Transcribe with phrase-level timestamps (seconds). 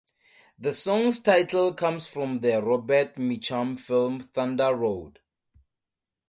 [0.57, 5.19] The song's title comes from the Robert Mitchum film "Thunder Road".